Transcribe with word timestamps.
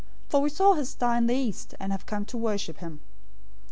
For 0.29 0.41
we 0.41 0.49
saw 0.49 0.73
his 0.73 0.89
star 0.89 1.15
in 1.15 1.27
the 1.27 1.35
east, 1.35 1.75
and 1.79 1.91
have 1.91 2.07
come 2.07 2.25
to 2.25 2.35
worship 2.39 2.77
him." 2.79 3.01